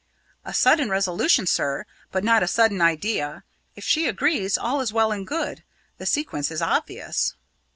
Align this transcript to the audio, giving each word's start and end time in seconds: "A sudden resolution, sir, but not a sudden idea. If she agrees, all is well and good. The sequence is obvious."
"A 0.43 0.51
sudden 0.51 0.89
resolution, 0.89 1.45
sir, 1.45 1.85
but 2.11 2.23
not 2.23 2.41
a 2.41 2.47
sudden 2.47 2.81
idea. 2.81 3.43
If 3.75 3.83
she 3.83 4.07
agrees, 4.07 4.57
all 4.57 4.81
is 4.81 4.91
well 4.91 5.11
and 5.11 5.27
good. 5.27 5.63
The 5.99 6.07
sequence 6.07 6.49
is 6.49 6.59
obvious." 6.59 7.35